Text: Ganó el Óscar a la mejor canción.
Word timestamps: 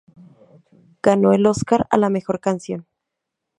Ganó 1.03 1.31
el 1.31 1.45
Óscar 1.45 1.85
a 1.91 1.97
la 1.97 2.09
mejor 2.09 2.39
canción. 2.39 2.87